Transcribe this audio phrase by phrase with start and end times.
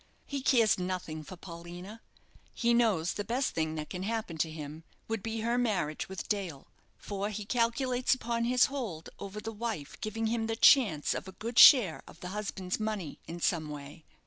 [0.25, 2.01] He cares nothing for Paulina;
[2.55, 6.27] he knows the best thing that can happen to him would be her marriage with
[6.27, 6.65] Dale,
[6.97, 11.33] for he calculates upon his hold over the wife giving him the chance of a
[11.33, 14.03] good share of the husband's money in some way.